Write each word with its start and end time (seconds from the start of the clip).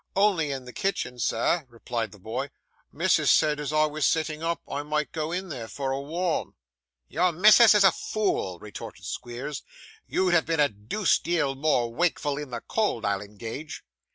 'Only 0.15 0.49
in 0.49 0.65
the 0.65 0.73
kitchen, 0.73 1.19
sir,' 1.19 1.67
replied 1.69 2.11
the 2.11 2.17
boy. 2.17 2.49
'Missus 2.91 3.29
said 3.29 3.59
as 3.59 3.71
I 3.71 3.85
was 3.85 4.03
sitting 4.03 4.41
up, 4.41 4.63
I 4.67 4.81
might 4.81 5.11
go 5.11 5.31
in 5.31 5.49
there 5.49 5.67
for 5.67 5.91
a 5.91 6.01
warm.' 6.01 6.55
'Your 7.07 7.31
missus 7.31 7.75
is 7.75 7.83
a 7.83 7.91
fool,' 7.91 8.57
retorted 8.57 9.05
Squeers. 9.05 9.61
'You'd 10.07 10.33
have 10.33 10.47
been 10.47 10.59
a 10.59 10.69
deuced 10.69 11.23
deal 11.23 11.53
more 11.53 11.93
wakeful 11.93 12.39
in 12.39 12.49
the 12.49 12.61
cold, 12.61 13.05
I'll 13.05 13.21
engage. 13.21 13.83